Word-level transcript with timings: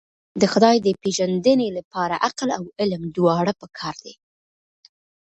د 0.41 0.43
خدای 0.53 0.75
د 0.81 0.87
پېژندنې 1.01 1.67
لپاره 1.77 2.15
عقل 2.27 2.49
او 2.57 2.63
علم 2.79 3.01
دواړه 3.17 3.53
پکار 3.61 3.95
دي. 4.05 4.13